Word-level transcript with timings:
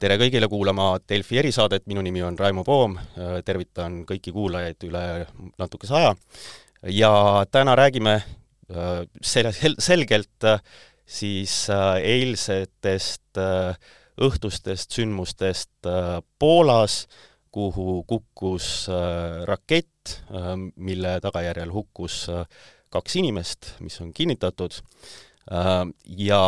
tere 0.00 0.18
kõigile 0.20 0.48
kuulama 0.50 0.96
Delfi 1.08 1.38
erisaadet, 1.40 1.86
minu 1.88 2.02
nimi 2.04 2.20
on 2.24 2.36
Raimo 2.38 2.64
Poom, 2.66 2.96
tervitan 3.44 4.02
kõiki 4.08 4.32
kuulajaid 4.34 4.84
üle 4.88 5.04
natukese 5.60 5.96
aja. 5.96 6.10
Ja 6.92 7.12
täna 7.50 7.76
räägime 7.78 8.18
selle, 9.24 9.52
sel-, 9.56 9.78
selgelt 9.80 10.48
siis 11.06 11.54
eilsetest 11.70 13.40
õhtustest 14.26 14.96
sündmustest 14.96 15.88
Poolas, 16.38 17.06
kuhu 17.56 18.02
kukkus 18.08 18.88
rakett, 19.48 20.18
mille 20.76 21.16
tagajärjel 21.24 21.72
hukkus 21.72 22.26
kaks 22.92 23.16
inimest, 23.16 23.72
mis 23.80 23.96
on 24.04 24.12
kinnitatud, 24.16 24.76
ja 26.20 26.42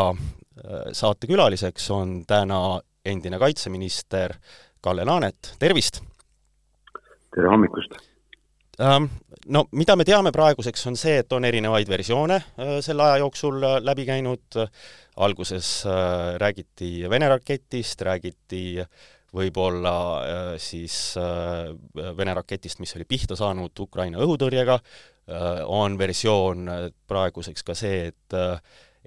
saatekülaliseks 0.93 1.91
on 1.95 2.21
täna 2.29 2.81
endine 3.09 3.41
kaitseminister 3.41 4.37
Kalle 4.85 5.05
Laanet, 5.09 5.55
tervist! 5.59 6.03
tere 7.35 7.51
hommikust! 7.51 7.99
No 8.79 9.65
mida 9.75 9.97
me 9.99 10.05
teame 10.07 10.31
praeguseks, 10.31 10.85
on 10.87 10.97
see, 10.99 11.17
et 11.25 11.33
on 11.35 11.43
erinevaid 11.49 11.89
versioone 11.91 12.37
selle 12.85 13.03
aja 13.09 13.17
jooksul 13.25 13.59
läbi 13.83 14.05
käinud, 14.07 14.59
alguses 15.25 15.71
räägiti 16.39 17.09
Vene 17.11 17.27
raketist, 17.33 18.05
räägiti 18.07 18.79
võib-olla 19.35 19.95
siis 20.63 20.95
Vene 21.19 22.37
raketist, 22.39 22.79
mis 22.79 22.95
oli 22.95 23.09
pihta 23.09 23.35
saanud 23.39 23.83
Ukraina 23.83 24.23
õhutõrjega, 24.23 24.79
on 25.75 25.99
versioon 25.99 26.71
praeguseks 27.11 27.67
ka 27.67 27.75
see, 27.77 28.13
et 28.13 28.39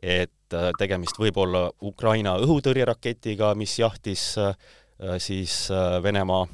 et 0.01 0.55
tegemist 0.77 1.19
võib 1.21 1.37
olla 1.37 1.69
Ukraina 1.81 2.35
õhutõrjeraketiga, 2.41 3.53
mis 3.55 3.77
jahtis 3.79 4.35
siis 5.17 5.53
Venemaa 6.03 6.45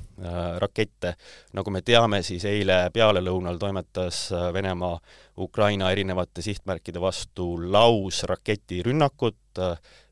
rakette. 0.59 1.15
nagu 1.53 1.71
me 1.71 1.81
teame, 1.81 2.21
siis 2.23 2.45
eile 2.45 2.89
pealelõunal 2.93 3.57
toimetas 3.59 4.29
Venemaa 4.53 4.99
Ukraina 5.37 5.91
erinevate 5.91 6.41
sihtmärkide 6.41 7.01
vastu 7.01 7.57
lausraketirünnakut, 7.71 9.59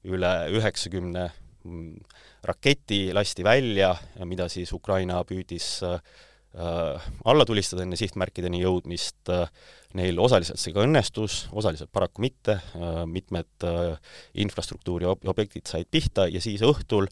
üle 0.03 0.33
üheksakümne 0.51 1.29
mm, 1.63 1.95
raketi 2.43 3.13
lasti 3.13 3.43
välja, 3.43 3.95
mida 4.25 4.49
siis 4.49 4.73
Ukraina 4.73 5.23
püüdis 5.23 5.79
alla 6.55 7.45
tulistada 7.47 7.83
enne 7.83 7.97
sihtmärkideni 7.99 8.61
jõudmist, 8.61 9.31
neil 9.95 10.19
osaliselt 10.23 10.59
see 10.61 10.71
ka 10.75 10.85
õnnestus, 10.85 11.45
osaliselt 11.51 11.91
paraku 11.91 12.23
mitte, 12.23 12.59
mitmed 13.11 13.65
infrastruktuuri 14.43 15.09
ob-, 15.09 15.25
objektid 15.27 15.67
said 15.67 15.89
pihta 15.91 16.29
ja 16.31 16.39
siis 16.43 16.63
õhtul 16.63 17.09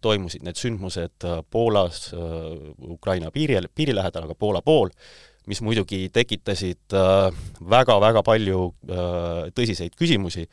toimusid 0.00 0.42
need 0.46 0.58
sündmused 0.58 1.26
Poolas, 1.52 2.08
Ukraina 2.88 3.30
piiri, 3.30 3.60
piiri 3.74 3.94
lähedal, 3.94 4.26
aga 4.26 4.34
Poola 4.38 4.62
pool, 4.64 4.90
mis 5.48 5.60
muidugi 5.64 6.08
tekitasid 6.12 6.96
väga-väga 7.68 8.24
palju 8.26 8.72
tõsiseid 9.56 9.94
küsimusi. 9.98 10.48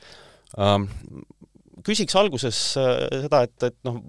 Küsiks 1.85 2.15
alguses 2.17 2.59
seda, 2.75 3.43
et, 3.45 3.55
et 3.67 3.75
noh, 3.85 3.99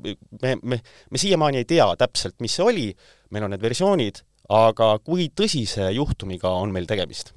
me, 0.42 0.55
me, 0.62 0.78
me 1.12 1.20
siiamaani 1.20 1.60
ei 1.60 1.69
tea 1.69 1.91
täpselt, 2.00 2.38
mis 2.41 2.56
see 2.56 2.64
oli, 2.64 2.86
meil 3.34 3.44
on 3.44 3.52
need 3.52 3.64
versioonid, 3.64 4.22
aga 4.52 4.94
kui 5.05 5.28
tõsise 5.34 5.91
juhtumiga 5.97 6.54
on 6.62 6.72
meil 6.72 6.88
tegemist? 6.88 7.34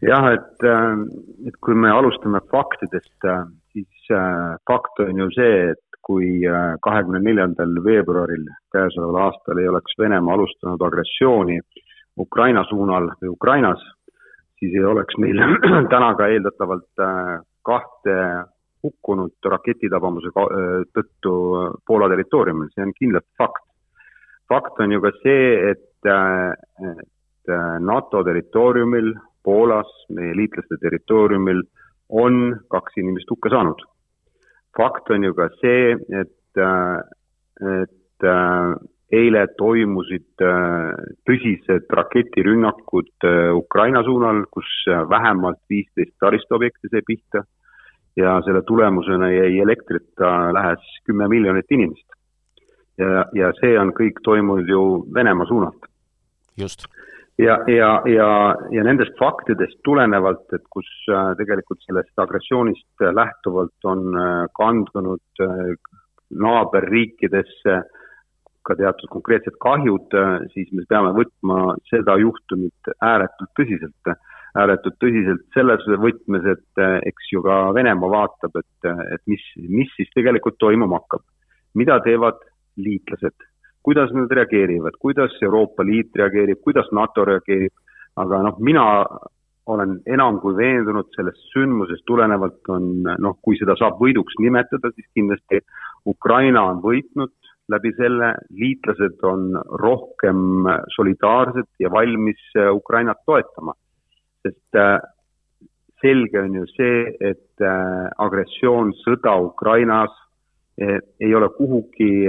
jah, 0.00 0.30
et, 0.32 0.64
et 1.46 1.56
kui 1.60 1.76
me 1.76 1.90
alustame 1.92 2.40
faktidest, 2.52 3.26
siis 3.74 4.12
fakt 4.68 5.02
on 5.04 5.22
ju 5.22 5.28
see, 5.36 5.58
et 5.74 6.00
kui 6.06 6.40
kahekümne 6.86 7.20
neljandal 7.22 7.76
veebruaril 7.84 8.46
käesoleval 8.74 9.26
aastal 9.26 9.60
ei 9.60 9.68
oleks 9.68 9.98
Venemaa 10.00 10.38
alustanud 10.38 10.82
agressiooni 10.86 11.60
Ukraina 12.18 12.64
suunal 12.68 13.10
või 13.20 13.34
Ukrainas, 13.34 13.82
siis 14.58 14.74
ei 14.74 14.84
oleks 14.84 15.18
meil 15.22 15.40
täna 15.92 16.14
ka 16.18 16.30
eeldatavalt 16.32 17.04
kahte 17.66 18.16
hukkunut 18.82 19.50
raketitabamuse 19.52 20.32
tõttu 20.94 21.32
Poola 21.86 22.08
territooriumil, 22.08 22.70
see 22.72 22.86
on 22.86 22.94
kindlalt 22.96 23.26
fakt 23.38 23.66
fakt 24.50 24.80
on 24.82 24.92
ju 24.92 25.00
ka 25.04 25.12
see, 25.22 25.50
et, 25.70 26.08
et 26.10 27.52
NATO 27.86 28.24
territooriumil, 28.26 29.12
Poolas, 29.46 29.90
meie 30.12 30.34
liitlaste 30.36 30.76
territooriumil 30.82 31.62
on 32.22 32.58
kaks 32.72 32.98
inimest 33.00 33.30
hukka 33.30 33.52
saanud. 33.54 33.86
fakt 34.76 35.10
on 35.10 35.24
ju 35.24 35.34
ka 35.34 35.48
see, 35.60 35.94
et, 36.20 36.60
et 37.76 38.28
eile 39.12 39.46
toimusid 39.58 40.42
tõsised 41.26 41.88
raketirünnakud 41.98 43.26
Ukraina 43.58 44.04
suunal, 44.06 44.44
kus 44.54 44.68
vähemalt 44.86 45.58
viisteist 45.70 46.14
taristuobjekti 46.22 46.92
sai 46.92 47.02
pihta 47.06 47.42
ja 48.16 48.36
selle 48.46 48.62
tulemusena 48.62 49.32
jäi 49.32 49.58
elektrita 49.58 50.30
lähes 50.54 50.86
kümme 51.06 51.28
miljonit 51.28 51.66
inimest 51.74 52.06
ja, 53.00 53.26
ja 53.36 53.52
see 53.60 53.76
on 53.80 53.92
kõik 53.96 54.20
toimunud 54.26 54.68
ju 54.68 54.82
Venemaa 55.14 55.48
suunalt. 55.48 55.88
just. 56.58 56.86
ja, 57.38 57.58
ja, 57.70 57.90
ja, 58.08 58.30
ja 58.74 58.84
nendest 58.84 59.16
faktidest 59.18 59.80
tulenevalt, 59.84 60.46
et 60.56 60.66
kus 60.74 60.88
äh, 61.08 61.32
tegelikult 61.38 61.80
sellest 61.86 62.24
agressioonist 62.24 63.06
lähtuvalt 63.20 63.88
on 63.92 64.18
äh, 64.18 64.44
kandunud 64.56 65.44
äh, 65.46 65.72
naaberriikidesse 66.30 67.80
ka 68.66 68.76
teatud 68.78 69.10
konkreetsed 69.12 69.56
kahjud, 69.62 70.16
siis 70.54 70.70
me 70.76 70.84
peame 70.88 71.12
võtma 71.16 71.76
seda 71.90 72.16
juhtumit 72.20 72.92
ääretult 73.00 73.52
tõsiselt. 73.58 74.12
Ääretult 74.58 74.96
tõsiselt 74.98 75.44
selles 75.54 75.84
võtmes, 76.02 76.46
et 76.50 76.82
eks 77.06 77.28
ju 77.32 77.42
ka 77.44 77.58
Venemaa 77.76 78.10
vaatab, 78.10 78.56
et, 78.58 78.88
et 79.14 79.22
mis, 79.30 79.44
mis 79.70 79.92
siis 79.94 80.10
tegelikult 80.16 80.58
toimuma 80.58 80.98
hakkab. 80.98 81.22
mida 81.78 82.00
teevad 82.02 82.40
liitlased, 82.76 83.44
kuidas 83.86 84.10
nad 84.12 84.32
reageerivad, 84.34 84.96
kuidas 84.98 85.36
Euroopa 85.42 85.84
Liit 85.86 86.16
reageerib, 86.18 86.58
kuidas 86.66 86.88
NATO 86.92 87.24
reageerib, 87.24 87.72
aga 88.18 88.42
noh, 88.42 88.58
mina 88.58 88.86
olen 89.70 90.00
enam 90.06 90.40
kui 90.42 90.56
veendunud 90.56 91.12
sellest 91.14 91.52
sündmusest 91.54 92.02
tulenevalt 92.08 92.68
on 92.74 92.90
noh, 93.06 93.36
kui 93.44 93.58
seda 93.60 93.76
saab 93.78 94.00
võiduks 94.02 94.38
nimetada, 94.42 94.90
siis 94.96 95.06
kindlasti 95.14 95.60
Ukraina 96.10 96.64
on 96.72 96.80
võitnud 96.82 97.32
läbi 97.70 97.92
selle, 97.96 98.34
liitlased 98.50 99.22
on 99.22 99.54
rohkem 99.82 100.66
solidaarsed 100.96 101.68
ja 101.78 101.90
valmis 101.90 102.42
Ukrainat 102.72 103.22
toetama. 103.26 103.74
sest 104.42 104.76
äh, 104.76 104.98
selge 106.00 106.40
on 106.40 106.54
ju 106.54 106.66
see, 106.72 107.00
et 107.20 107.60
äh, 107.60 108.08
agressioon, 108.24 108.94
sõda 109.02 109.34
Ukrainas 109.44 110.14
äh, 110.80 110.96
ei 111.20 111.34
ole 111.34 111.50
kuhugi 111.58 112.24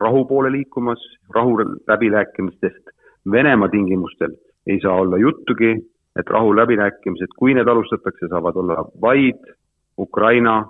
rahu 0.00 0.24
poole 0.24 0.52
liikumas, 0.52 1.02
rahuläbirääkimistest 1.34 2.96
Venemaa 3.30 3.68
tingimustel 3.68 4.32
ei 4.66 4.80
saa 4.82 4.94
olla 4.94 5.18
juttugi, 5.18 5.74
et 6.18 6.30
rahuläbirääkimised, 6.30 7.36
kui 7.38 7.54
need 7.54 7.68
alustatakse, 7.68 8.28
saavad 8.28 8.56
olla 8.56 8.84
vaid 9.00 9.52
Ukraina 9.98 10.64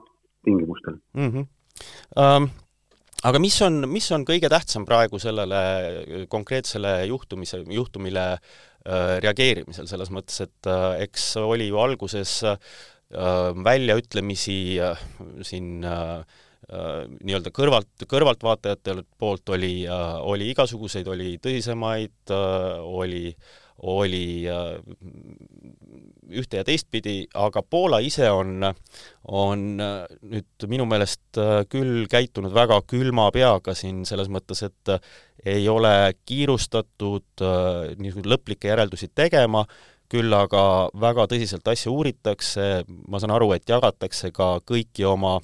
tingimustel 0.44 0.94
mm. 1.15 1.28
-hmm. 1.28 1.47
Um 2.16 2.49
aga 3.28 3.43
mis 3.43 3.59
on, 3.65 3.83
mis 3.91 4.09
on 4.15 4.27
kõige 4.28 4.50
tähtsam 4.53 4.87
praegu 4.88 5.21
sellele 5.22 6.27
konkreetsele 6.33 7.00
juhtumise, 7.10 7.62
juhtumile 7.71 8.27
äh, 8.34 9.19
reageerimisel, 9.25 9.88
selles 9.91 10.12
mõttes, 10.14 10.41
et 10.47 10.70
äh, 10.70 11.02
eks 11.08 11.35
oli 11.43 11.70
ju 11.70 11.82
alguses 11.82 12.38
äh, 12.49 12.56
väljaütlemisi 13.64 14.62
äh, 14.82 15.05
siin 15.47 15.85
äh, 15.85 16.23
Äh, 16.73 17.02
nii-öelda 17.26 17.50
kõrvalt, 17.52 18.05
kõrvaltvaatajate 18.08 18.94
poolt 19.19 19.50
oli, 19.52 19.82
oli 20.23 20.52
igasuguseid, 20.52 21.08
oli 21.11 21.35
tõsisemaid, 21.43 22.14
äh, 22.31 22.79
oli, 23.79 24.47
oli 24.49 24.83
ühte 26.33 26.61
ja 26.61 26.65
teistpidi, 26.67 27.27
aga 27.35 27.63
Poola 27.63 27.99
ise 28.05 28.29
on, 28.33 28.63
on 29.29 29.65
nüüd 29.77 30.67
minu 30.71 30.87
meelest 30.89 31.41
küll 31.73 32.07
käitunud 32.11 32.55
väga 32.55 32.81
külma 32.89 33.29
peaga 33.35 33.75
siin 33.77 34.05
selles 34.09 34.31
mõttes, 34.33 34.63
et 34.67 34.95
ei 35.45 35.69
ole 35.69 36.13
kiirustatud 36.27 37.45
niisuguseid 37.99 38.31
lõplikke 38.31 38.71
järeldusi 38.71 39.11
tegema, 39.15 39.65
küll 40.13 40.33
aga 40.37 40.65
väga 41.01 41.27
tõsiselt 41.31 41.69
asja 41.73 41.93
uuritakse, 41.93 42.85
ma 43.09 43.21
saan 43.21 43.33
aru, 43.35 43.53
et 43.57 43.69
jagatakse 43.69 44.33
ka 44.35 44.59
kõiki 44.69 45.07
oma 45.09 45.39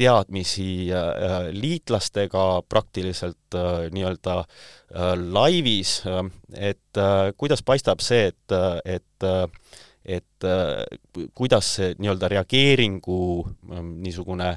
teadmisi 0.00 0.88
äh, 0.92 1.50
liitlastega 1.52 2.62
praktiliselt 2.68 3.54
äh, 3.54 3.88
nii-öelda 3.92 4.36
äh, 4.40 5.12
laivis, 5.32 6.00
et 6.56 7.00
kuidas 7.36 7.62
paistab 7.66 8.00
see, 8.04 8.30
et, 8.32 8.58
et 8.84 9.30
et 10.10 10.44
kuidas 11.36 11.66
see 11.76 11.90
nii-öelda 12.00 12.28
reageeringu 12.32 13.18
niisugune 14.00 14.54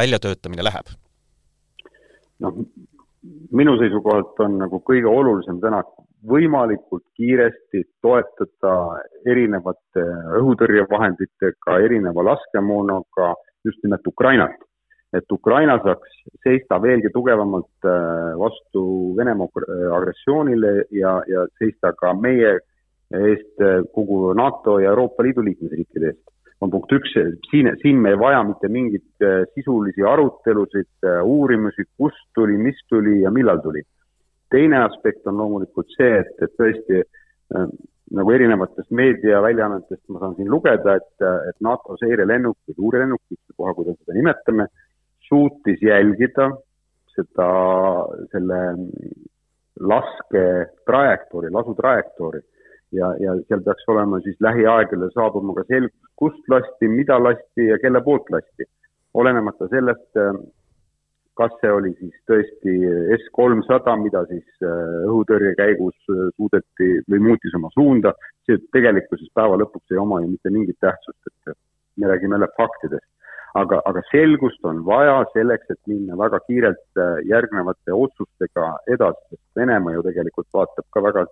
väljatöötamine 0.00 0.64
läheb? 0.64 0.88
noh, 2.40 2.56
minu 3.52 3.76
seisukohalt 3.80 4.40
on 4.44 4.56
nagu 4.62 4.80
kõige 4.88 5.12
olulisem 5.12 5.60
täna 5.60 5.82
võimalikult 6.26 7.04
kiiresti 7.18 7.84
toetada 8.02 8.74
erinevate 9.28 10.04
õhutõrjevahenditega, 10.40 11.78
erineva 11.84 12.24
laskemoonaga 12.32 13.34
just 13.66 13.82
nimelt 13.84 14.06
Ukrainat. 14.06 14.62
et 15.14 15.32
Ukraina 15.32 15.76
saaks 15.84 16.16
seista 16.44 16.80
veelgi 16.82 17.08
tugevamalt 17.14 17.86
äh, 17.86 18.32
vastu 18.38 19.14
Venemaa 19.16 19.46
agressioonile 19.96 20.72
ja, 20.90 21.12
ja 21.30 21.44
seista 21.58 21.92
ka 21.92 22.10
meie 22.14 22.56
eest 23.14 23.62
äh, 23.62 23.84
kogu 23.94 24.32
NATO 24.34 24.78
ja 24.82 24.90
Euroopa 24.90 25.22
Liidu 25.22 25.44
liikmesriikide 25.46 26.10
eest. 26.10 26.24
on 26.60 26.70
punkt 26.70 26.92
üks, 26.92 27.12
siin, 27.50 27.70
siin 27.82 27.98
me 28.02 28.14
ei 28.14 28.18
vaja 28.18 28.42
mitte 28.44 28.68
mingeid 28.68 29.24
äh, 29.24 29.44
sisulisi 29.54 30.02
arutelusid, 30.02 31.08
uurimusi, 31.22 31.84
kust 31.96 32.26
tuli, 32.34 32.58
mis 32.58 32.82
tuli 32.90 33.20
ja 33.22 33.30
millal 33.30 33.62
tuli 33.62 33.84
teine 34.50 34.82
aspekt 34.84 35.26
on 35.26 35.38
loomulikult 35.40 35.90
see, 35.96 36.20
et, 36.22 36.32
et 36.44 36.54
tõesti 36.60 37.02
äh, 37.02 37.68
nagu 38.14 38.30
erinevatest 38.30 38.90
meediaväljaannetest 38.94 40.02
ma 40.08 40.20
saan 40.22 40.36
siin 40.36 40.50
lugeda, 40.50 40.94
et, 41.00 41.26
et 41.50 41.56
NATO 41.64 41.96
seirelennuk 41.98 42.58
või 42.68 42.76
luurelennuk, 42.78 43.22
ükstapuha, 43.34 43.74
kuidas 43.74 43.98
seda 43.98 44.14
nimetame, 44.18 44.68
suutis 45.26 45.82
jälgida 45.82 46.50
seda, 47.16 47.48
selle 48.32 48.60
lasketrajektoori, 49.80 51.50
lasutrajektoori 51.52 52.40
ja, 52.96 53.10
ja 53.20 53.34
seal 53.48 53.64
peaks 53.64 53.88
olema 53.92 54.20
siis 54.24 54.38
lähiaegadel 54.44 55.10
saabuma 55.14 55.56
ka 55.58 55.66
selgus, 55.68 56.12
kust 56.16 56.52
lasti, 56.52 56.88
mida 56.88 57.18
lasti 57.22 57.70
ja 57.70 57.78
kelle 57.82 58.02
poolt 58.04 58.30
lasti. 58.30 58.68
olenemata 59.16 59.68
sellest, 59.72 60.18
kas 61.36 61.52
see 61.60 61.72
oli 61.72 61.92
siis 61.98 62.14
tõesti 62.30 62.74
S 63.18 63.26
kolmsada, 63.36 63.96
mida 64.00 64.22
siis 64.30 64.46
äh, 64.64 65.02
õhutõrje 65.08 65.52
käigus 65.58 65.96
äh, 66.12 66.28
suudeti 66.36 66.88
või 67.12 67.20
muutis 67.28 67.56
oma 67.58 67.70
suunda, 67.74 68.14
see 68.48 68.58
tegelikkuses 68.76 69.28
päeva 69.36 69.58
lõpuks 69.60 69.92
ei 69.92 70.00
oma 70.00 70.22
ju 70.22 70.32
mitte 70.32 70.52
mingit 70.54 70.78
tähtsust, 70.80 71.20
et 71.28 71.56
me 72.00 72.08
räägime 72.12 72.38
jälle 72.38 72.48
faktidest. 72.56 73.08
aga, 73.56 73.78
aga 73.88 74.00
selgust 74.10 74.64
on 74.68 74.82
vaja 74.84 75.20
selleks, 75.32 75.70
et 75.70 75.78
minna 75.88 76.16
väga 76.18 76.40
kiirelt 76.48 77.00
äh, 77.00 77.20
järgnevate 77.24 77.92
otsustega 77.92 78.72
edasi, 78.96 79.22
sest 79.30 79.56
Venemaa 79.56 79.94
ju 79.94 80.02
tegelikult 80.04 80.48
vaatab 80.54 80.84
ka 80.92 81.02
väga 81.02 81.26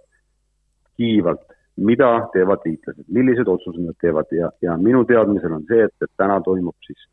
kiivalt, 0.96 1.44
mida 1.76 2.10
teevad 2.32 2.64
liitlased, 2.64 3.04
millised 3.08 3.48
otsused 3.48 3.82
nad 3.84 3.96
teevad 4.00 4.32
ja, 4.32 4.48
ja 4.62 4.76
minu 4.80 5.04
teadmisel 5.04 5.52
on 5.52 5.66
see, 5.68 5.84
et, 5.84 5.96
et 6.00 6.12
täna 6.16 6.40
toimub 6.44 6.76
siis 6.86 7.08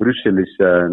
Brüsselis 0.00 0.54
äh, 0.60 0.88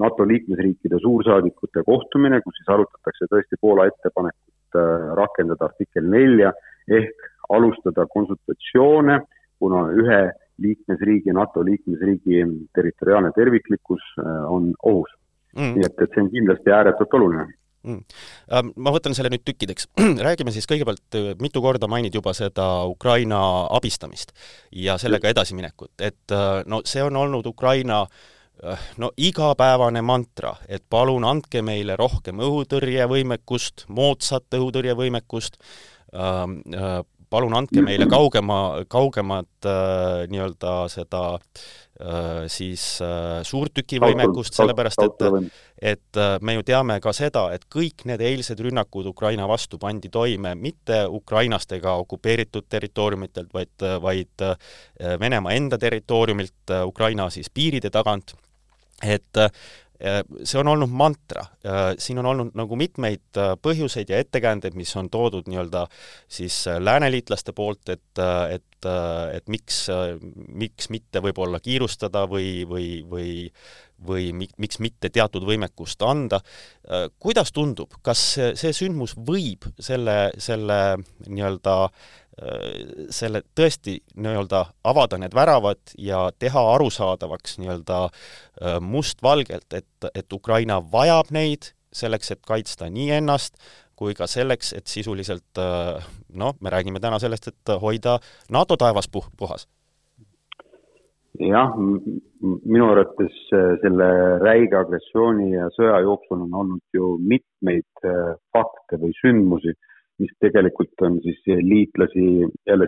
NATO 0.00 0.26
liikmesriikide 0.28 0.98
suursaadikute 1.02 1.84
kohtumine, 1.86 2.40
kus 2.44 2.58
siis 2.58 2.70
arutatakse 2.74 3.28
tõesti 3.30 3.58
Poola 3.60 3.88
ettepanekut 3.90 4.78
äh, 4.80 5.10
rakendada 5.20 5.68
artikkel 5.70 6.08
nelja 6.10 6.52
ehk 6.88 7.28
alustada 7.54 8.06
konsultatsioone, 8.12 9.20
kuna 9.60 9.88
ühe 9.92 10.22
liikmesriigi, 10.64 11.32
NATO 11.34 11.64
liikmesriigi 11.66 12.44
territoriaalne 12.74 13.32
terviklikkus 13.34 14.04
on 14.48 14.70
ohus. 14.82 15.10
Mm.. 15.54 15.76
nii 15.76 15.86
et, 15.86 16.00
et 16.02 16.14
see 16.14 16.22
on 16.22 16.30
kindlasti 16.32 16.72
ääretult 16.74 17.12
oluline 17.14 17.44
mm.. 17.84 18.68
Ma 18.76 18.94
võtan 18.94 19.16
selle 19.16 19.30
nüüd 19.32 19.44
tükkideks. 19.46 19.88
räägime 20.26 20.52
siis 20.54 20.68
kõigepealt, 20.70 21.20
mitu 21.40 21.62
korda 21.64 21.88
mainid 21.90 22.14
juba 22.14 22.34
seda 22.36 22.84
Ukraina 22.90 23.40
abistamist 23.76 24.34
ja 24.72 24.98
sellega 25.00 25.30
edasiminekut, 25.32 25.94
et 26.02 26.38
no 26.66 26.82
see 26.88 27.04
on 27.04 27.16
olnud 27.20 27.46
Ukraina 27.46 28.02
äh, 28.02 28.22
Äh, 28.62 28.78
no 28.96 29.10
igapäevane 29.18 30.02
mantra, 30.02 30.54
et 30.68 30.84
palun 30.90 31.24
andke 31.26 31.62
meile 31.66 31.96
rohkem 31.98 32.38
õhutõrjevõimekust, 32.44 33.88
moodsat 33.90 34.54
õhutõrjevõimekust. 34.54 35.58
Ähm,, 36.14 36.60
äh, 36.70 37.00
palun 37.34 37.56
andke 37.58 37.82
meile 37.84 38.08
kaugema, 38.10 38.60
kaugemat 38.90 39.68
äh, 39.68 40.24
nii-öelda 40.30 40.74
seda 40.92 41.24
äh, 41.34 42.44
siis 42.52 42.86
äh, 43.04 43.42
suurtükivõimekust, 43.46 44.54
sellepärast 44.56 45.02
et 45.08 45.24
et 45.84 46.16
äh, 46.16 46.36
me 46.40 46.54
ju 46.54 46.62
teame 46.64 46.96
ka 47.02 47.12
seda, 47.12 47.48
et 47.54 47.66
kõik 47.70 48.06
need 48.08 48.22
eilsed 48.24 48.60
rünnakud 48.62 49.08
Ukraina 49.10 49.48
vastu 49.50 49.78
pandi 49.82 50.08
toime 50.12 50.54
mitte 50.56 51.02
Ukrainast 51.10 51.74
ega 51.76 51.96
okupeeritud 52.00 52.68
territooriumitelt, 52.70 53.52
vaid, 53.52 53.86
vaid 54.02 54.46
äh, 54.46 54.56
Venemaa 55.20 55.52
enda 55.58 55.78
territooriumilt, 55.78 56.70
äh, 56.70 56.86
Ukraina 56.86 57.28
siis 57.34 57.50
piiride 57.50 57.90
tagant. 57.92 58.36
Et 59.02 59.36
äh, 59.36 59.50
see 60.44 60.60
on 60.60 60.68
olnud 60.68 60.92
mantra, 60.92 61.46
äh, 61.64 61.94
siin 61.98 62.20
on 62.20 62.28
olnud 62.32 62.58
nagu 62.58 62.76
mitmeid 62.78 63.40
äh, 63.40 63.54
põhjuseid 63.62 64.10
ja 64.12 64.20
ettekäändeid, 64.22 64.76
mis 64.78 64.92
on 65.00 65.08
toodud 65.12 65.48
nii-öelda 65.50 65.86
siis 66.28 66.64
lääneliitlaste 66.78 67.54
poolt, 67.56 67.88
et, 67.88 68.22
et, 68.50 68.88
et 69.34 69.48
miks, 69.48 69.86
miks 70.48 70.90
mitte 70.92 71.22
võib-olla 71.24 71.60
kiirustada 71.64 72.26
või, 72.30 72.62
või, 72.68 72.88
või 73.08 73.32
või 74.04 74.32
mi-, 74.36 74.50
miks 74.60 74.80
mitte 74.82 75.08
teatud 75.08 75.46
võimekust 75.46 76.02
anda. 76.04 76.40
kuidas 77.22 77.52
tundub, 77.54 77.94
kas 78.04 78.20
see, 78.34 78.72
sündmus 78.76 79.14
võib 79.16 79.64
selle, 79.80 80.34
selle 80.42 80.98
nii-öelda 81.24 81.76
äh, 81.86 82.23
Äh, 82.23 82.23
selle 83.14 83.42
tõesti 83.54 84.00
nii-öelda 84.18 84.64
avada 84.90 85.18
need 85.22 85.34
väravad 85.36 85.94
ja 85.98 86.26
teha 86.38 86.64
arusaadavaks 86.74 87.60
nii-öelda 87.62 88.00
äh, 88.08 88.80
mustvalgelt, 88.82 89.70
et, 89.72 90.08
et 90.14 90.32
Ukraina 90.32 90.80
vajab 90.92 91.30
neid 91.34 91.70
selleks, 91.94 92.32
et 92.34 92.42
kaitsta 92.46 92.90
nii 92.90 93.12
ennast, 93.20 93.54
kui 93.94 94.16
ka 94.18 94.26
selleks, 94.26 94.72
et 94.74 94.90
sisuliselt 94.90 95.62
äh, 95.62 96.02
noh, 96.34 96.58
me 96.60 96.74
räägime 96.74 97.00
täna 97.00 97.22
sellest, 97.22 97.52
et 97.52 97.74
hoida 97.80 98.18
NATO 98.50 98.76
taevas 98.76 99.06
puh-, 99.06 99.30
puhas. 99.38 99.68
jah, 101.38 101.70
minu 101.78 102.90
arvates 102.90 103.38
selle 103.82 104.10
räige 104.42 104.78
agressiooni 104.78 105.52
ja 105.54 105.70
sõja 105.78 106.02
jooksul 106.02 106.44
on 106.48 106.60
olnud 106.64 106.98
ju 106.98 107.14
mitmeid 107.18 108.06
fakte 108.54 108.98
või 109.02 109.14
sündmusi 109.22 109.74
mis 110.22 110.34
tegelikult 110.42 111.02
on 111.06 111.18
siis 111.24 111.40
liitlasi 111.46 112.26
jälle, 112.66 112.86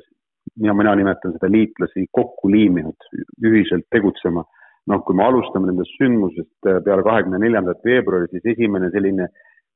ja 0.63 0.75
mina 0.75 0.95
nimetan 0.95 1.35
seda 1.35 1.51
liitlasi 1.51 2.07
kokku 2.13 2.51
liiminud, 2.51 3.09
ühiselt 3.43 3.89
tegutsema. 3.91 4.45
noh, 4.87 5.01
kui 5.03 5.17
me 5.19 5.25
alustame 5.27 5.67
nendest 5.67 5.97
sündmusest 5.99 6.69
äh, 6.71 6.77
peale 6.87 7.03
kahekümne 7.03 7.41
neljandat 7.43 7.81
veebruari, 7.85 8.29
siis 8.31 8.45
esimene 8.53 8.87
selline 8.95 9.27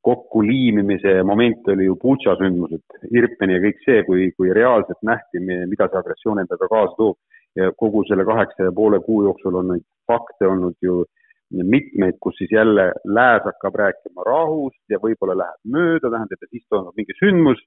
kokkuliimimise 0.07 1.17
moment 1.27 1.67
oli 1.73 1.89
ju 1.89 1.97
Butša 2.05 2.37
sündmused, 2.39 2.85
Irpeni 3.11 3.57
ja 3.57 3.63
kõik 3.65 3.83
see, 3.83 4.05
kui, 4.07 4.29
kui 4.39 4.55
reaalselt 4.55 5.03
nähti, 5.03 5.43
mida 5.43 5.89
see 5.91 5.99
agressioon 5.99 6.45
endaga 6.45 6.71
kaasa 6.71 6.95
toob. 7.01 7.19
ja 7.59 7.73
kogu 7.75 8.05
selle 8.07 8.23
kaheksa 8.23 8.69
ja 8.69 8.73
poole 8.73 9.01
kuu 9.03 9.25
jooksul 9.25 9.57
on 9.59 9.73
neid 9.73 9.83
fakte 10.07 10.47
olnud 10.47 10.77
ju 10.87 11.01
äh, 11.03 11.20
mitmeid, 11.51 12.19
kus 12.23 12.37
siis 12.39 12.53
jälle 12.53 12.91
lääs 13.05 13.43
hakkab 13.45 13.75
rääkima 13.83 14.25
rahust 14.27 14.83
ja 14.93 15.01
võib-olla 15.03 15.37
läheb 15.43 15.75
mööda, 15.77 16.11
tähendab, 16.11 16.43
et 16.43 16.55
siis 16.55 16.65
toimub 16.71 16.97
mingi 16.99 17.17
sündmus, 17.19 17.61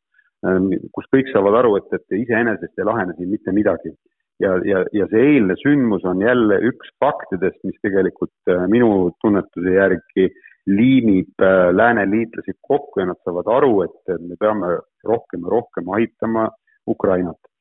ähm, 0.47 0.71
kus 0.95 1.09
kõik 1.13 1.31
saavad 1.33 1.59
aru, 1.59 1.75
et, 1.79 1.89
et 1.97 2.17
iseenesest 2.23 2.79
ei 2.79 2.87
lahene 2.87 3.15
siin 3.17 3.31
mitte 3.33 3.55
midagi. 3.55 3.93
ja, 4.41 4.55
ja, 4.65 4.79
ja 4.91 5.05
see 5.11 5.27
eilne 5.35 5.55
sündmus 5.59 6.03
on 6.09 6.21
jälle 6.21 6.57
üks 6.69 6.89
faktidest, 6.99 7.59
mis 7.63 7.77
tegelikult 7.85 8.33
äh, 8.49 8.65
minu 8.67 9.11
tunnetuse 9.21 9.75
järgi 9.75 10.31
liimib 10.67 11.43
äh, 11.43 11.69
lääneliitlasi 11.75 12.57
kokku 12.61 13.03
ja 13.03 13.11
nad 13.11 13.19
saavad 13.23 13.51
aru, 13.57 13.73
et 13.83 14.19
me 14.19 14.39
peame 14.39 14.77
rohkem 15.03 15.43
ja 15.43 15.55
rohkem 15.57 15.91
aitama 15.99 16.49
Ukrainat 16.87 17.52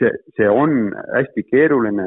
see, 0.00 0.10
see 0.36 0.48
on 0.48 0.92
hästi 1.14 1.44
keeruline 1.50 2.06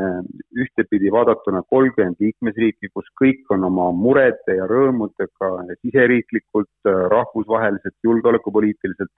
ühtepidi 0.63 1.11
vaadatuna 1.13 1.63
kolmkümmend 1.73 2.21
liikmesriiki, 2.23 2.89
kus 2.93 3.09
kõik 3.21 3.49
on 3.53 3.67
oma 3.69 3.89
murede 3.95 4.57
ja 4.57 4.67
rõõmudega 4.69 5.51
siseriiklikult, 5.81 6.71
rahvusvaheliselt, 7.15 7.97
julgeolekupoliitiliselt. 8.09 9.13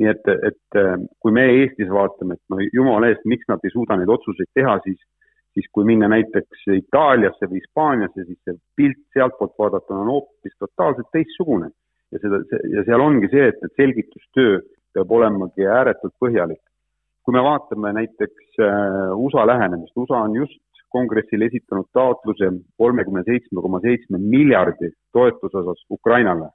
nii 0.00 0.08
et, 0.08 0.28
et 0.48 0.76
kui 1.20 1.34
me 1.36 1.42
Eestis 1.52 1.90
vaatame, 1.92 2.38
et 2.38 2.52
no 2.52 2.62
jumala 2.72 3.10
eest, 3.12 3.26
miks 3.28 3.44
nad 3.50 3.60
ei 3.60 3.74
suuda 3.74 3.98
neid 4.00 4.08
otsuseid 4.08 4.48
teha, 4.56 4.78
siis, 4.86 4.96
siis 5.52 5.66
kui 5.76 5.84
minna 5.84 6.08
näiteks 6.08 6.64
Itaaliasse 6.78 7.48
või 7.50 7.60
Hispaaniasse, 7.60 8.24
siis 8.24 8.38
see 8.40 8.56
pilt 8.76 9.02
sealtpoolt 9.12 9.52
vaadatuna 9.58 10.00
on 10.06 10.12
hoopis 10.14 10.56
totaalselt 10.58 11.10
teistsugune. 11.12 11.68
ja 12.12 12.20
seda, 12.20 12.40
ja 12.72 12.84
seal 12.84 13.00
ongi 13.00 13.28
see, 13.32 13.44
et, 13.48 13.60
et 13.64 13.76
selgitustöö 13.80 14.58
peab 14.92 15.12
olemagi 15.16 15.68
ääretult 15.68 16.12
põhjalik 16.20 16.61
kui 17.32 17.40
me 17.40 17.48
vaatame 17.48 17.92
näiteks 17.96 18.58
äh, 18.60 19.12
USA 19.16 19.46
lähenemist, 19.46 19.96
USA 19.96 20.18
on 20.26 20.34
just 20.36 20.58
kongressile 20.92 21.46
esitanud 21.48 21.86
taotluse 21.96 22.50
kolmekümne 22.76 23.22
seitsme 23.24 23.62
koma 23.64 23.80
seitsme 23.80 24.18
miljardi 24.20 24.90
toetuse 25.16 25.58
osas 25.62 25.80
Ukrainale. 25.90 26.50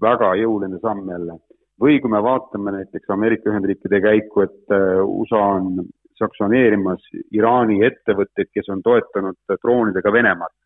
väga 0.00 0.30
jõuline 0.40 0.80
samm 0.80 1.10
jälle. 1.10 1.36
või 1.80 2.00
kui 2.00 2.10
me 2.10 2.22
vaatame 2.22 2.72
näiteks 2.72 3.10
Ameerika 3.10 3.50
Ühendriikide 3.50 4.00
käiku, 4.00 4.40
et 4.40 4.72
äh, 4.72 5.04
USA 5.04 5.42
on 5.58 5.84
sanktsioneerimas 6.16 7.04
Iraani 7.32 7.84
ettevõtteid, 7.84 8.48
kes 8.54 8.68
on 8.68 8.82
toetanud 8.82 9.36
droonidega 9.52 10.12
Venemaad. 10.12 10.56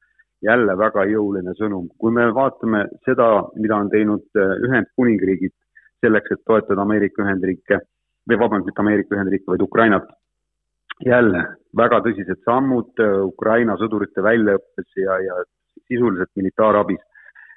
jälle 0.43 0.79
väga 0.79 1.05
jõuline 1.11 1.59
sõnum. 1.59 1.91
kui 1.99 2.13
me 2.13 2.31
vaatame 2.35 2.87
seda, 3.05 3.49
mida 3.57 3.77
on 3.77 3.91
teinud 3.91 4.31
Ühendkuningriigid 4.39 5.55
selleks, 6.07 6.31
et 6.31 6.45
toetada 6.47 6.83
Ameerika 6.83 7.23
Ühendriike 7.23 7.83
või 8.29 8.39
vabandust, 8.41 8.69
mitte 8.71 8.85
Ameerika 8.85 9.17
Ühendriike, 9.17 9.47
vaid 9.49 9.63
Ukrainat, 9.65 10.09
jälle 11.07 11.45
väga 11.77 12.01
tõsised 12.05 12.43
sammud 12.45 13.01
Ukraina 13.25 13.77
sõdurite 13.79 14.23
väljaõppes 14.23 14.99
ja, 14.99 15.19
ja 15.23 15.37
sisuliselt 15.87 16.31
militaarabis 16.37 17.05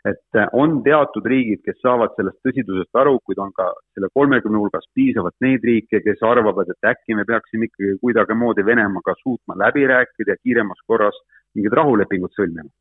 et 0.06 0.38
äh, 0.38 0.48
on 0.58 0.80
teatud 0.84 1.26
riigid, 1.30 1.62
kes 1.66 1.78
saavad 1.84 2.14
sellest 2.18 2.40
tõsidusest 2.46 2.98
aru, 2.98 3.20
kuid 3.26 3.42
on 3.42 3.52
ka 3.54 3.68
selle 3.94 4.10
kolmekümne 4.18 4.58
hulgas 4.58 4.88
piisavalt 4.98 5.36
neid 5.46 5.66
riike, 5.68 6.02
kes 6.06 6.24
arvavad, 6.26 6.72
et 6.74 6.90
äkki 6.92 7.18
me 7.18 7.26
peaksime 7.30 7.70
ikkagi 7.70 8.00
kuidagimoodi 8.02 8.66
Venemaaga 8.66 9.14
suutma 9.22 9.58
läbi 9.62 9.86
rääkida 9.92 10.34
ja 10.34 10.42
kiiremas 10.42 10.82
korras 10.88 11.18
mingid 11.56 11.76
rahulepingud 11.78 12.34
sõlmima. 12.38 12.72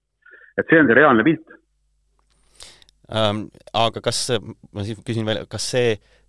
et 0.56 0.66
see 0.68 0.80
on 0.80 0.88
see 0.88 0.96
reaalne 0.96 1.24
pilt 1.24 1.52
ähm,. 3.12 3.44
Aga 3.74 4.00
kas, 4.00 4.24
ma 4.72 4.84
siis 4.86 4.98
küsin 5.04 5.28
veel, 5.28 5.44
kas 5.50 5.68
see 5.74 5.92
äh, 5.92 6.19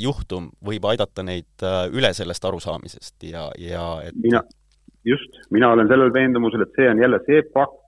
juhtum 0.00 0.50
võib 0.64 0.84
aidata 0.90 1.24
neid 1.26 1.64
äh, 1.64 1.86
üle 1.92 2.12
sellest 2.16 2.44
arusaamisest 2.44 3.28
ja, 3.30 3.48
ja 3.58 3.86
et 4.04 4.16
mina, 4.20 4.42
just, 5.04 5.40
mina 5.50 5.72
olen 5.72 5.88
sellel 5.88 6.12
veendumusel, 6.12 6.66
et 6.66 6.76
see 6.76 6.88
on 6.90 7.02
jälle 7.02 7.20
see 7.26 7.42
fakt, 7.54 7.80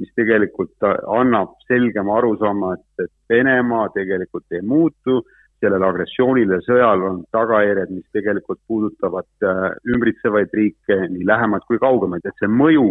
mis 0.00 0.10
tegelikult 0.16 0.84
annab 1.20 1.54
selgema 1.68 2.16
arusaama, 2.18 2.74
et, 2.78 3.04
et 3.06 3.12
Venemaa 3.32 3.88
tegelikult 3.94 4.56
ei 4.56 4.62
muutu, 4.64 5.20
sellel 5.62 5.84
agressioonil 5.86 6.56
ja 6.56 6.60
sõjal 6.66 7.04
on 7.06 7.20
tagajärjed, 7.34 7.92
mis 7.94 8.06
tegelikult 8.16 8.60
puudutavad 8.68 9.46
äh, 9.46 9.68
ümbritsevaid 9.94 10.54
riike, 10.58 10.98
nii 11.12 11.26
lähemaid 11.28 11.66
kui 11.68 11.78
kaugemaid, 11.82 12.26
et 12.26 12.42
see 12.42 12.50
mõju 12.50 12.88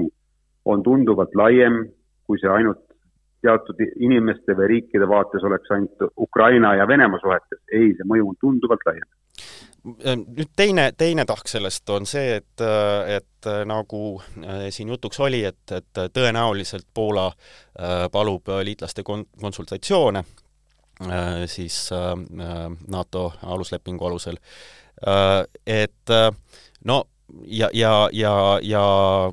on 0.72 0.84
tunduvalt 0.86 1.36
laiem, 1.36 1.84
kui 2.28 2.40
see 2.40 2.52
ainult 2.52 2.86
teatud 3.42 3.80
inimeste 4.00 4.56
või 4.58 4.68
riikide 4.76 5.08
vaates 5.10 5.44
oleks 5.44 5.72
ainult 5.72 6.08
Ukraina 6.18 6.76
ja 6.76 6.88
Venemaa 6.88 7.20
suhetes. 7.24 7.60
ei, 7.72 7.94
see 7.98 8.08
mõju 8.08 8.30
on 8.34 8.40
tunduvalt 8.42 8.86
laiem 8.86 9.10
Äh, 9.82 10.14
nüüd 10.14 10.52
teine, 10.56 10.92
teine 10.94 11.24
tahk 11.26 11.48
sellest 11.50 11.90
on 11.90 12.06
see, 12.06 12.36
et, 12.38 12.64
et 13.10 13.48
nagu 13.66 14.02
äh, 14.46 14.68
siin 14.70 14.92
jutuks 14.94 15.18
oli, 15.26 15.40
et, 15.48 15.74
et 15.74 16.02
tõenäoliselt 16.14 16.86
Poola 16.94 17.32
äh, 17.32 18.06
palub 18.14 18.52
liitlaste 18.64 19.04
kon-, 19.04 19.26
konsultatsioone 19.42 20.24
siis 21.50 21.76
NATO 22.94 23.22
aluslepingu 23.42 24.06
alusel. 24.06 24.36
Et 25.66 26.12
no 26.86 26.98
ja, 27.48 27.70
ja, 27.74 27.94
ja, 28.14 28.34
ja 28.62 28.84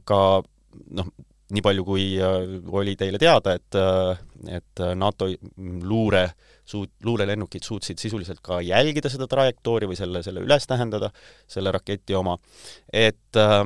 ka 0.09 0.21
noh, 0.97 1.11
nii 1.55 1.63
palju, 1.65 1.85
kui 1.85 2.07
oli 2.77 2.93
teile 3.01 3.19
teada, 3.21 3.55
et, 3.57 3.77
et 4.53 4.83
NATO 5.01 5.31
luure 5.89 6.25
äh, 6.27 6.35
suut-, 6.69 6.93
luurelennukid 7.05 7.65
suutsid 7.65 7.99
sisuliselt 7.99 8.43
ka 8.45 8.61
jälgida 8.65 9.11
seda 9.13 9.29
trajektoori 9.31 9.89
või 9.91 9.99
selle, 9.99 10.23
selle 10.27 10.45
üles 10.45 10.69
tähendada, 10.69 11.11
selle 11.51 11.73
raketi 11.75 12.17
oma, 12.19 12.37
et 12.93 13.41
äh, 13.41 13.65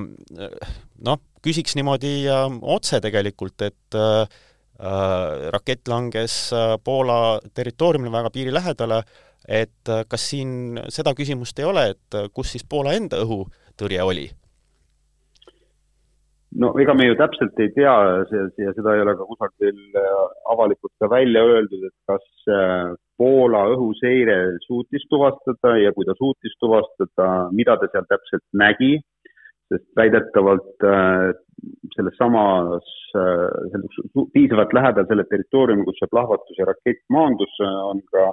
noh, 1.09 1.21
küsiks 1.45 1.77
niimoodi 1.79 2.15
äh, 2.31 2.47
otse 2.77 3.03
tegelikult, 3.05 3.69
et 3.69 3.99
äh, 3.99 4.41
rakett 5.55 5.87
langes 5.87 6.35
Poola 6.83 7.39
territooriumile 7.55 8.11
väga 8.11 8.33
piiri 8.35 8.51
lähedale, 8.51 9.03
et 9.47 9.91
kas 10.11 10.25
siin 10.33 10.81
seda 10.91 11.13
küsimust 11.15 11.61
ei 11.63 11.69
ole, 11.69 11.85
et 11.93 12.17
kus 12.35 12.51
siis 12.57 12.67
Poola 12.67 12.97
enda 12.99 13.21
õhutõrje 13.23 14.03
oli? 14.03 14.25
No 16.61 16.73
ega 16.83 16.95
me 16.97 17.07
ju 17.09 17.17
täpselt 17.21 17.61
ei 17.63 17.71
tea 17.77 17.93
ja 18.29 18.73
seda 18.77 18.95
ei 18.95 19.05
ole 19.05 19.15
ka 19.17 19.29
kusagil 19.29 19.79
äh, 19.97 20.25
avalikult 20.53 20.93
ka 21.01 21.09
välja 21.13 21.45
öeldud, 21.49 21.87
et 21.89 21.97
kas 22.11 22.27
äh, 22.51 22.93
Poola 23.21 23.63
õhuseire 23.75 24.59
suutis 24.67 25.05
tuvastada 25.13 25.77
ja 25.79 25.93
kui 25.97 26.07
ta 26.09 26.17
suutis 26.19 26.57
tuvastada, 26.61 27.29
mida 27.55 27.77
ta 27.79 27.89
seal 27.93 28.09
täpselt 28.11 28.45
nägi, 28.65 28.97
sest 29.73 29.87
väidetavalt 29.97 30.87
äh, 30.89 31.31
selles 31.95 32.17
samas, 32.19 32.89
piisavalt 34.35 34.73
lähedal 34.75 35.07
selle 35.07 35.25
territooriumi, 35.31 35.85
kus 35.87 36.01
see 36.01 36.11
plahvatus 36.11 36.59
ja 36.59 36.67
rakett 36.67 37.03
maandus, 37.13 37.53
on 37.63 38.01
ka, 38.11 38.31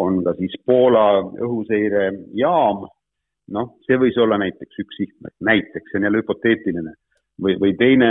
on 0.00 0.22
ka 0.24 0.32
siis 0.38 0.54
Poola 0.64 1.04
õhuseirejaam, 1.44 2.86
noh, 3.58 3.72
see 3.84 3.98
võis 4.00 4.16
olla 4.22 4.38
näiteks 4.40 4.80
üks 4.86 5.00
sihtmärk, 5.02 5.36
näiteks, 5.50 5.90
see 5.90 6.00
on 6.00 6.08
jälle 6.08 6.22
hüpoteetiline 6.22 6.94
või, 7.42 7.56
või 7.60 7.74
teine, 7.78 8.10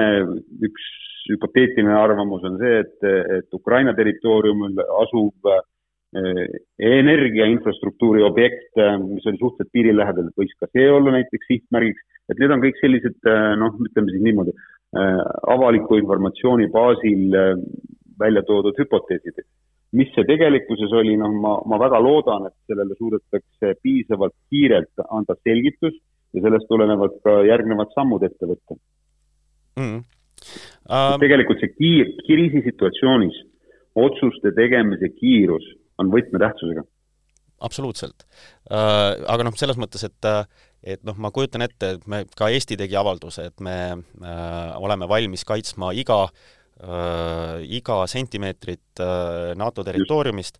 üks 0.68 0.92
hüpoteetiline 1.32 1.96
arvamus 1.96 2.44
on 2.48 2.58
see, 2.60 2.82
et, 2.84 2.98
et 3.40 3.56
Ukraina 3.56 3.94
territooriumil 3.96 4.82
asuv 5.04 5.50
eh, 5.52 6.60
energiainfrastruktuuri 6.84 8.26
objekt, 8.28 8.72
eh, 8.78 8.98
mis 9.00 9.26
oli 9.30 9.40
suhteliselt 9.40 9.74
piiri 9.76 9.96
lähedal, 9.96 10.32
võis 10.40 10.54
ka 10.60 10.70
see 10.72 10.90
olla 10.92 11.16
näiteks 11.18 11.50
sihtmärgiks, 11.52 12.04
et 12.32 12.40
need 12.42 12.56
on 12.56 12.64
kõik 12.64 12.80
sellised 12.82 13.32
eh, 13.32 13.50
noh, 13.62 13.76
ütleme 13.88 14.14
siis 14.14 14.26
niimoodi, 14.30 14.56
avaliku 15.50 15.98
informatsiooni 15.98 16.68
baasil 16.70 17.32
välja 18.20 18.44
toodud 18.46 18.78
hüpoteesid. 18.78 19.40
mis 19.98 20.12
see 20.14 20.26
tegelikkuses 20.30 20.94
oli, 20.94 21.16
noh, 21.18 21.34
ma, 21.42 21.56
ma 21.66 21.80
väga 21.82 21.98
loodan, 22.02 22.46
et 22.46 22.54
sellele 22.70 22.94
suudetakse 23.00 23.74
piisavalt 23.82 24.36
kiirelt 24.54 25.02
anda 25.10 25.34
selgitus 25.42 25.98
ja 26.34 26.44
sellest 26.46 26.70
tulenevalt 26.70 27.18
ka 27.26 27.40
järgnevad 27.48 27.90
sammud 27.98 28.26
ette 28.26 28.50
võtta 28.50 28.78
mm. 29.80 30.02
Uh, 30.84 31.14
tegelikult 31.22 31.62
see 31.62 31.72
kiir, 31.78 32.10
kriisisituatsioonis 32.28 33.38
otsuste 33.96 34.52
tegemise 34.58 35.08
kiirus 35.16 35.64
on 36.02 36.10
võtmetähtsusega. 36.12 36.84
absoluutselt 37.64 38.26
uh,. 38.26 39.24
aga 39.32 39.46
noh, 39.48 39.56
selles 39.56 39.80
mõttes, 39.80 40.04
et 40.04 40.30
et 40.84 41.06
noh, 41.08 41.16
ma 41.16 41.32
kujutan 41.32 41.64
ette, 41.64 41.94
et 41.96 42.10
me, 42.12 42.26
ka 42.36 42.50
Eesti 42.52 42.76
tegi 42.80 42.98
avalduse, 43.00 43.48
et 43.48 43.64
me 43.64 43.78
uh, 43.96 44.74
oleme 44.84 45.08
valmis 45.08 45.46
kaitsma 45.48 45.94
iga 45.96 46.26
uh,, 46.28 47.62
iga 47.64 48.02
sentimeetrit 48.12 49.00
uh, 49.00 49.54
NATO 49.56 49.88
territooriumist, 49.88 50.60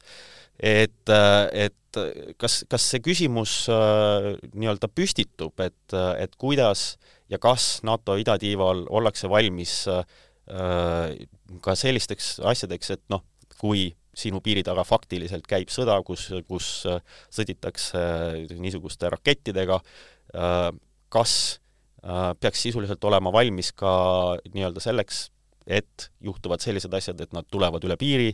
et, 0.56 1.12
et 1.12 2.00
kas, 2.40 2.62
kas 2.72 2.88
see 2.94 3.04
küsimus 3.04 3.66
uh, 3.74 4.32
nii-öelda 4.54 4.88
püstitub, 4.96 5.60
et, 5.60 5.98
et 6.24 6.40
kuidas 6.40 6.94
uh, 6.94 7.14
ja 7.32 7.40
kas 7.42 7.82
NATO 7.84 8.16
idatiival 8.20 8.86
ollakse 8.90 9.30
valmis 9.32 9.84
äh, 9.92 10.06
ka 11.64 11.76
sellisteks 11.80 12.38
asjadeks, 12.44 12.94
et 12.96 13.04
noh, 13.14 13.24
kui 13.60 13.92
sinu 14.14 14.44
piiri 14.46 14.62
taga 14.66 14.84
faktiliselt 14.86 15.48
käib 15.50 15.72
sõda, 15.74 15.96
kus, 16.06 16.28
kus 16.50 16.70
äh, 16.90 17.02
sõditakse 17.34 18.00
äh, 18.00 18.56
niisuguste 18.60 19.12
rakettidega, 19.14 19.82
kas 21.14 21.34
peaks 22.42 22.64
sisuliselt 22.66 23.04
olema 23.06 23.30
valmis 23.32 23.68
ka 23.78 23.92
nii-öelda 24.56 24.82
selleks, 24.82 25.28
et 25.70 26.08
juhtuvad 26.26 26.64
sellised 26.64 26.94
asjad, 26.98 27.22
et 27.22 27.36
nad 27.38 27.46
tulevad 27.54 27.86
üle 27.86 27.96
piiri, 28.02 28.32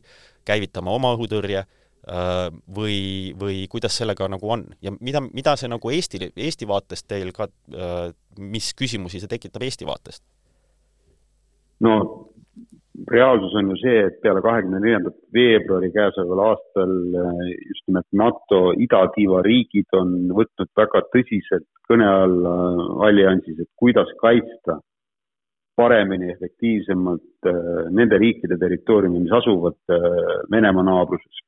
käivitama 0.48 0.93
oma 0.96 1.12
õhutõrje 1.17 1.65
või, 2.10 3.34
või 3.39 3.68
kuidas 3.70 3.98
sellega 4.00 4.28
nagu 4.32 4.50
on 4.50 4.66
ja 4.82 4.94
mida, 5.00 5.22
mida 5.22 5.56
see 5.60 5.70
nagu 5.70 5.92
Eesti, 5.94 6.32
Eesti 6.34 6.68
vaatest 6.70 7.08
teil 7.10 7.32
ka, 7.36 7.50
äh, 7.74 8.10
mis 8.39 8.72
küsimusi 8.74 9.22
see 9.22 9.30
tekitab 9.30 9.66
Eesti 9.68 9.88
vaatest? 9.89 10.24
no 11.86 11.94
reaalsus 13.10 13.54
on 13.56 13.70
ju 13.72 13.78
see, 13.80 14.00
et 14.08 14.18
peale 14.24 14.42
kahekümne 14.44 14.82
neljandat 14.82 15.16
veebruari 15.34 15.92
käesoleval 15.94 16.42
aastal 16.48 16.96
äh, 17.22 17.44
just 17.68 17.86
nimelt 17.88 18.10
NATO 18.24 18.62
idatiiva 18.88 19.44
riigid 19.46 20.00
on 20.00 20.16
võtnud 20.39 20.72
väga 20.82 21.04
tõsiselt 21.13 21.68
kõne 21.89 22.08
alla 22.10 22.56
alliansis, 23.10 23.60
et 23.60 23.70
kuidas 23.78 24.10
kaitsta 24.22 24.80
paremini, 25.80 26.34
efektiivsemalt 26.34 27.48
nende 27.96 28.18
riikide 28.20 28.58
territooriumi, 28.60 29.22
mis 29.24 29.32
asuvad 29.32 29.78
Venemaa 30.51 30.84
naabruses 30.84 31.39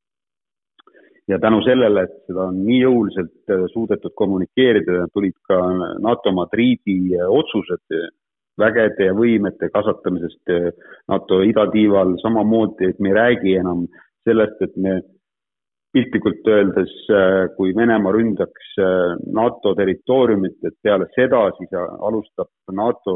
ja 1.27 1.39
tänu 1.39 1.61
sellele, 1.65 2.03
et 2.03 2.17
seda 2.27 2.47
on 2.49 2.59
nii 2.65 2.81
jõuliselt 2.81 3.53
äh, 3.53 3.65
suudetud 3.73 4.13
kommunikeerida, 4.17 5.05
tulid 5.13 5.37
ka 5.47 5.59
NATO 6.01 6.33
Madriidi 6.35 7.15
äh, 7.17 7.29
otsused 7.29 7.97
vägede 8.59 9.07
ja 9.09 9.15
võimete 9.17 9.69
kasvatamisest 9.73 10.53
äh, 10.53 10.69
NATO 11.11 11.41
idatiival, 11.47 12.17
samamoodi, 12.23 12.91
et 12.91 12.99
me 12.99 13.13
ei 13.13 13.17
räägi 13.19 13.57
enam 13.61 13.85
sellest, 14.27 14.61
et 14.61 14.77
me 14.77 14.99
piltlikult 15.91 16.45
öeldes, 16.47 16.91
kui 17.57 17.73
Venemaa 17.75 18.13
ründaks 18.15 18.77
NATO 19.35 19.73
territooriumit, 19.75 20.55
et 20.63 20.77
peale 20.79 21.09
seda 21.17 21.41
siis 21.57 21.73
alustab 21.75 22.47
NATO 22.71 23.15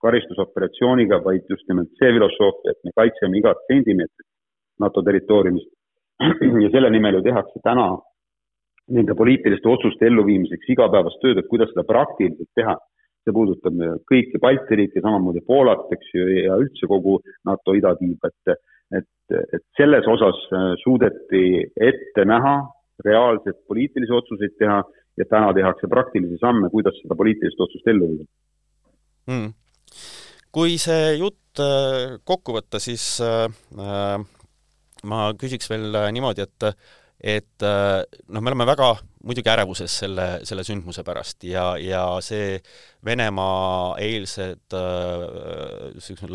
karistusoperatsiooniga, 0.00 1.18
vaid 1.26 1.44
just 1.52 1.68
nimelt 1.68 1.90
see 2.00 2.08
filosoofia, 2.16 2.72
et 2.72 2.80
me 2.88 2.94
kaitseme 2.96 3.36
igat 3.42 3.60
sentimeetrit 3.68 4.24
NATO 4.80 5.02
territooriumist 5.04 5.68
ja 6.64 6.70
selle 6.74 6.90
nimel 6.90 7.18
ju 7.18 7.26
tehakse 7.28 7.60
täna 7.64 7.90
nende 8.88 9.14
poliitiliste 9.14 9.68
otsuste 9.68 10.06
elluviimiseks 10.08 10.70
igapäevast 10.72 11.20
tööd, 11.22 11.38
et 11.38 11.50
kuidas 11.50 11.70
seda 11.74 11.84
praktiliselt 11.88 12.50
teha. 12.56 12.78
see 13.26 13.34
puudutab 13.34 13.74
kõiki 14.08 14.38
Balti 14.40 14.76
riike, 14.78 15.00
samamoodi 15.04 15.42
Poolat, 15.44 15.90
eks 15.92 16.12
ju, 16.14 16.22
ja 16.46 16.54
üldse 16.56 16.86
kogu 16.88 17.18
NATO 17.44 17.74
idatiiba, 17.76 18.30
et 18.30 18.56
et, 18.96 19.08
et 19.52 19.64
selles 19.76 20.06
osas 20.08 20.38
äh, 20.52 20.72
suudeti 20.82 21.44
ette 21.76 22.24
näha 22.24 22.54
reaalselt 23.04 23.60
poliitilisi 23.68 24.14
otsuseid 24.16 24.56
teha 24.58 24.78
ja 25.18 25.26
täna 25.28 25.52
tehakse 25.54 25.90
praktilisi 25.90 26.38
samme, 26.40 26.70
kuidas 26.72 26.96
seda 27.02 27.16
poliitilist 27.18 27.60
otsust 27.60 27.90
ellu 27.90 28.10
viia. 28.14 28.26
Mm.. 29.28 29.52
kui 30.52 30.78
see 30.80 31.18
jutt 31.20 31.60
äh, 31.60 32.16
kokku 32.24 32.56
võtta, 32.56 32.80
siis 32.80 33.04
äh, 33.20 33.44
ma 35.04 35.32
küsiks 35.38 35.68
veel 35.70 35.92
niimoodi, 36.14 36.46
et 36.46 36.72
et 37.18 37.64
noh, 37.64 38.40
me 38.40 38.52
oleme 38.52 38.62
väga 38.62 38.92
muidugi 39.26 39.50
ärevuses 39.50 39.90
selle, 40.02 40.26
selle 40.46 40.62
sündmuse 40.66 41.02
pärast 41.06 41.44
ja, 41.48 41.76
ja 41.80 42.02
see 42.24 42.58
Venemaa 43.04 43.96
eilsed 44.02 44.74
äh, 44.74 44.80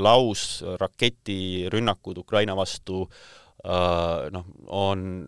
lausraketirünnakud 0.07 2.17
Ukraina 2.21 2.55
vastu 2.55 3.07
äh, 3.07 3.13
noh, 4.33 4.45
on, 4.67 5.27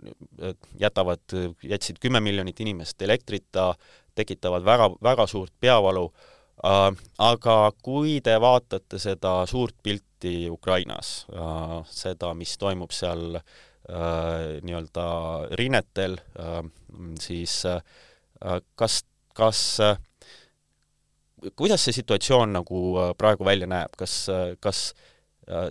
jätavad, 0.79 1.19
jätsid 1.63 1.99
kümme 2.03 2.19
miljonit 2.23 2.59
inimest 2.63 3.01
elektrita, 3.01 3.75
tekitavad 4.15 4.63
väga, 4.65 4.89
väga 5.03 5.27
suurt 5.27 5.53
peavalu 5.59 6.13
äh,, 6.63 6.91
aga 7.19 7.71
kui 7.83 8.21
te 8.23 8.41
vaatate 8.41 8.99
seda 9.01 9.45
suurt 9.49 9.75
pilti 9.83 10.14
Ukrainas. 10.49 11.25
Äh,, 11.33 11.79
seda, 11.91 12.33
mis 12.33 12.57
toimub 12.61 12.93
seal 12.95 13.39
äh, 13.39 13.45
Äh, 13.85 14.61
nii-öelda 14.65 15.45
rinnetel, 15.51 16.17
äh, 16.39 16.63
siis 17.19 17.65
äh, 17.65 17.81
kas, 18.75 19.03
kas 19.37 19.77
kuidas 21.55 21.83
see 21.85 21.93
situatsioon 21.93 22.55
nagu 22.55 22.79
praegu 23.19 23.45
välja 23.45 23.67
näeb, 23.69 23.93
kas, 23.99 24.15
kas 24.63 24.79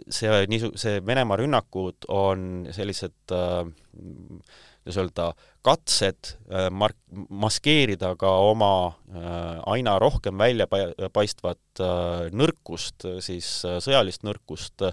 see 0.06 0.44
niisu-, 0.46 0.76
see 0.78 1.00
Venemaa 1.02 1.40
rünnakud 1.40 2.06
on 2.06 2.68
sellised 2.70 3.34
kuidas 4.85 4.99
öelda, 5.00 5.31
katsed 5.64 6.35
mark-, 6.71 7.00
maskeerida 7.33 8.12
ka 8.21 8.29
oma 8.50 8.73
aina 9.73 9.97
rohkem 9.99 10.37
välja 10.38 10.67
paistvat 11.12 11.83
nõrkust, 12.37 13.07
siis 13.25 13.49
sõjalist 13.64 14.26
nõrkust 14.29 14.85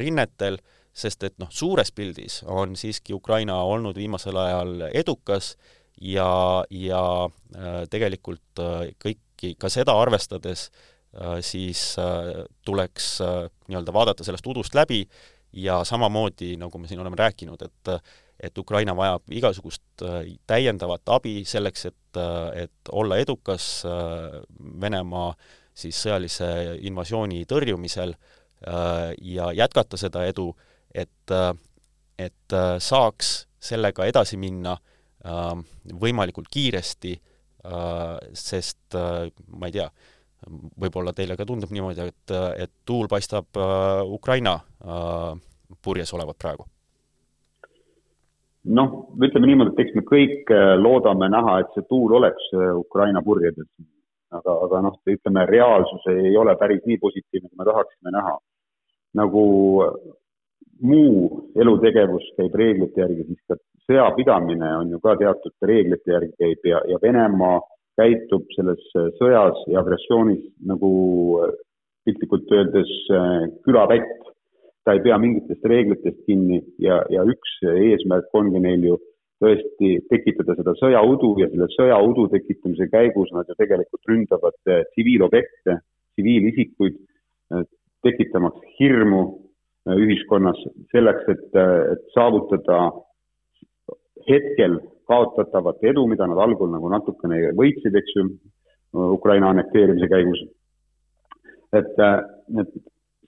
rinnetel 0.00 0.58
sest 0.94 1.26
et 1.26 1.34
noh, 1.42 1.50
suures 1.50 1.90
pildis 1.94 2.40
on 2.46 2.76
siiski 2.78 3.14
Ukraina 3.16 3.58
olnud 3.66 3.98
viimasel 3.98 4.38
ajal 4.38 4.88
edukas 4.94 5.54
ja, 6.00 6.64
ja 6.70 7.04
äh, 7.26 7.80
tegelikult 7.90 8.62
äh, 8.62 8.90
kõiki, 9.02 9.54
ka 9.58 9.70
seda 9.72 9.96
arvestades 9.98 10.68
äh, 10.68 11.40
siis 11.44 11.94
tuleks 12.66 13.16
nii-öelda 13.20 13.94
vaadata 13.94 14.26
sellest 14.26 14.46
udust 14.50 14.74
läbi 14.78 15.02
ja 15.54 15.82
samamoodi, 15.86 16.54
nagu 16.58 16.78
me 16.78 16.90
siin 16.90 17.02
oleme 17.02 17.18
rääkinud, 17.18 17.60
et 17.62 17.90
et 18.40 18.58
Ukraina 18.58 18.96
vajab 18.96 19.30
igasugust 19.30 20.02
täiendavat 20.46 21.08
abi 21.14 21.44
selleks, 21.46 21.86
et, 21.86 22.18
et 22.58 22.90
olla 22.92 23.16
edukas 23.22 23.84
Venemaa 24.80 25.28
siis 25.74 26.00
sõjalise 26.02 26.48
invasiooni 26.86 27.44
tõrjumisel 27.50 28.14
ja 29.22 29.46
jätkata 29.54 29.96
seda 30.00 30.24
edu 30.26 30.48
et, 30.94 31.34
et 32.18 32.56
saaks 32.78 33.32
sellega 33.64 34.06
edasi 34.08 34.38
minna 34.40 34.74
äh, 34.74 35.52
võimalikult 36.00 36.50
kiiresti, 36.52 37.14
äh, 37.16 38.18
sest 38.36 38.98
äh, 38.98 39.30
ma 39.56 39.70
ei 39.70 39.78
tea, 39.78 39.88
võib-olla 40.80 41.14
teile 41.16 41.38
ka 41.40 41.46
tundub 41.48 41.72
niimoodi, 41.72 42.04
et, 42.04 42.34
et 42.60 42.72
tuul 42.84 43.08
paistab 43.08 43.56
Ukraina 44.12 44.58
purjes 45.80 46.12
olevat 46.12 46.36
praegu? 46.36 46.66
Noh, 48.64 48.94
ütleme 49.22 49.50
niimoodi, 49.50 49.74
et 49.74 49.82
eks 49.84 49.96
me 49.98 50.04
kõik 50.08 50.52
loodame 50.80 51.28
näha, 51.32 51.58
et 51.60 51.76
see 51.76 51.86
tuul 51.88 52.16
oleks 52.20 52.50
Ukraina 52.78 53.22
purjedes. 53.22 53.68
aga, 54.34 54.54
aga 54.66 54.80
noh, 54.82 54.94
ütleme, 55.06 55.46
reaalsus 55.46 56.06
ei 56.10 56.36
ole 56.36 56.56
päris 56.58 56.82
nii 56.86 56.98
positiivne, 56.98 57.48
kui 57.48 57.58
me 57.58 57.70
tahaksime 57.70 58.10
näha. 58.10 58.38
nagu 59.14 59.44
muu 60.82 61.50
elutegevus 61.54 62.24
käib 62.38 62.54
reeglite 62.58 63.00
järgi, 63.00 63.26
siis 63.28 63.40
ka 63.48 63.56
sõjapidamine 63.86 64.70
on 64.80 64.90
ju 64.90 65.00
ka 65.04 65.14
teatud 65.20 65.54
reeglite 65.62 66.12
järgi 66.12 66.32
käib 66.40 66.66
ja, 66.66 66.80
ja 66.88 66.98
Venemaa 67.02 67.60
käitub 68.00 68.48
selles 68.56 68.82
sõjas 69.20 69.60
ja 69.70 69.82
agressioonis 69.84 70.42
nagu 70.66 70.90
piltlikult 72.04 72.50
öeldes 72.52 72.90
külapätt. 73.66 74.33
Ta 74.84 74.94
ei 74.94 75.02
pea 75.04 75.18
mingitest 75.20 75.64
reeglitest 75.64 76.20
kinni 76.28 76.60
ja, 76.82 77.00
ja 77.10 77.24
üks 77.28 77.58
eesmärk 77.72 78.32
ongi 78.36 78.60
neil 78.60 78.84
ju 78.90 78.98
tõesti 79.42 79.96
tekitada 80.10 80.54
seda 80.58 80.76
sõjaudu 80.78 81.34
ja 81.40 81.48
selle 81.52 81.68
sõjaudu 81.74 82.28
tekitamise 82.32 82.88
käigus 82.92 83.32
nad 83.34 83.48
ju 83.48 83.56
tegelikult 83.58 84.08
ründavad 84.08 84.56
tsiviilobjekte, 84.64 85.78
tsiviilisikuid, 86.14 87.00
tekitamaks 88.04 88.76
hirmu 88.78 89.24
Äh, 89.84 89.98
ühiskonnas 90.00 90.56
selleks, 90.94 91.26
et, 91.28 91.48
et 91.92 92.04
saavutada 92.14 92.78
hetkel 94.24 94.78
kaotatavat 95.10 95.82
edu, 95.84 96.06
mida 96.08 96.24
nad 96.30 96.40
algul 96.40 96.70
nagu 96.72 96.88
natukene 96.88 97.50
võitsid, 97.58 97.98
eks 98.00 98.14
ju, 98.16 98.24
Ukraina 98.94 99.50
annekteerimise 99.52 100.08
käigus. 100.08 100.40
et, 101.74 101.98
et 102.62 102.72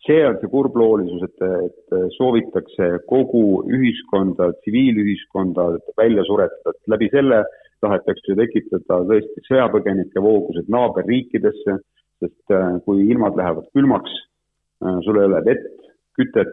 see 0.07 0.23
on 0.27 0.39
see 0.41 0.51
kurbloolisus, 0.51 1.23
et, 1.27 1.45
et 1.67 2.13
soovitakse 2.17 2.91
kogu 3.11 3.63
ühiskonda, 3.75 4.53
tsiviilühiskonda 4.63 5.69
välja 5.99 6.25
suretada, 6.29 6.75
et 6.75 6.93
läbi 6.95 7.11
selle 7.13 7.43
tahetakse 7.85 8.37
tekitada 8.39 9.01
tõesti 9.11 9.45
sõjapõgenike 9.49 10.23
voogused 10.23 10.71
naaberriikidesse, 10.73 11.81
sest 12.23 12.55
kui 12.87 13.05
ilmad 13.11 13.37
lähevad 13.37 13.67
külmaks, 13.77 14.15
sul 15.05 15.21
ei 15.21 15.29
ole 15.29 15.43
vett, 15.45 15.75
kütet 16.17 16.53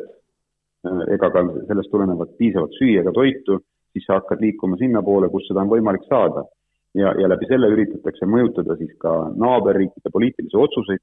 äh, 0.88 1.06
ega 1.16 1.30
ka 1.32 1.44
sellest 1.70 1.92
tulenevat 1.94 2.36
piisavat 2.40 2.76
süüa 2.80 3.04
ega 3.04 3.14
toitu, 3.16 3.60
siis 3.94 4.06
sa 4.08 4.20
hakkad 4.20 4.44
liikuma 4.44 4.80
sinnapoole, 4.80 5.30
kus 5.32 5.48
seda 5.48 5.64
on 5.64 5.72
võimalik 5.72 6.06
saada. 6.10 6.46
ja, 6.94 7.10
ja 7.18 7.26
läbi 7.26 7.48
selle 7.50 7.72
üritatakse 7.74 8.28
mõjutada 8.30 8.76
siis 8.78 8.92
ka 9.02 9.12
naaberriikide 9.34 10.12
poliitilisi 10.14 10.58
otsuseid, 10.58 11.02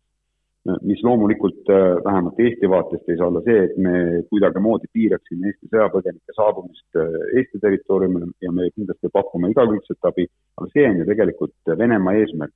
mis 0.83 1.03
loomulikult 1.03 1.69
äh, 1.73 2.05
vähemalt 2.05 2.41
Eesti 2.41 2.69
vaatest 2.69 3.09
ei 3.09 3.17
saa 3.17 3.29
olla 3.31 3.41
see, 3.45 3.63
et 3.65 3.77
me 3.81 3.93
kuidagimoodi 4.29 4.91
piiraksime 4.93 5.49
Eesti 5.49 5.71
sõjapõgenike 5.73 6.37
saabumist 6.37 7.01
äh, 7.01 7.15
Eesti 7.41 7.61
territooriumile 7.63 8.29
ja 8.45 8.53
me 8.53 8.69
kindlasti 8.75 9.09
pakume 9.13 9.51
igakülgset 9.55 10.11
abi, 10.11 10.27
aga 10.61 10.69
see 10.75 10.85
on 10.91 11.01
ju 11.01 11.09
tegelikult 11.09 11.73
Venemaa 11.81 12.15
eesmärk, 12.21 12.55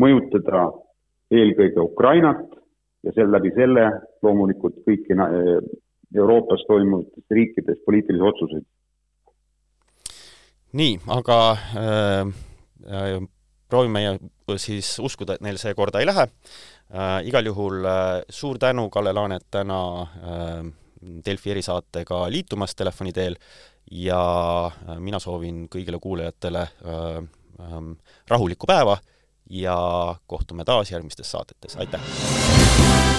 mõjutada 0.00 0.70
eelkõige 1.32 1.84
Ukrainat 1.84 2.46
ja 3.04 3.12
selle 3.12 3.36
läbi 3.36 3.52
selle 3.56 3.88
loomulikult 4.24 4.80
kõiki 4.86 5.16
Euroopas 6.14 6.64
toimuvates 6.68 7.24
riikides 7.30 7.84
poliitilisi 7.84 8.24
otsuseid. 8.24 8.64
nii, 10.72 10.96
aga 11.08 11.38
äh, 11.52 12.26
äh, 12.88 13.16
proovime 13.72 14.18
siis 14.60 14.94
uskuda, 15.00 15.38
et 15.38 15.44
neil 15.44 15.58
see 15.60 15.72
korda 15.78 16.02
ei 16.02 16.08
lähe 16.08 16.28
äh,. 16.28 17.18
igal 17.28 17.48
juhul 17.48 17.84
äh, 17.88 18.20
suur 18.28 18.60
tänu, 18.60 18.88
Kalle 18.92 19.14
Laanet, 19.16 19.48
täna 19.50 19.80
äh, 20.02 20.72
Delfi 21.26 21.50
erisaatega 21.50 22.26
liitumast 22.30 22.76
telefoni 22.78 23.12
teel 23.16 23.38
ja 23.90 24.20
äh, 24.66 24.98
mina 24.98 25.20
soovin 25.22 25.66
kõigile 25.72 26.00
kuulajatele 26.02 26.62
äh, 26.62 27.16
äh, 27.60 27.80
rahulikku 28.28 28.68
päeva 28.68 28.98
ja 29.50 29.76
kohtume 30.26 30.64
taas 30.64 30.92
järgmistes 30.92 31.32
saadetes, 31.34 31.76
aitäh! 31.76 33.11